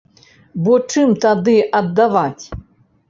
Бо 0.67 0.73
чым 0.95 1.13
тады 1.25 1.55
аддаваць? 1.81 2.45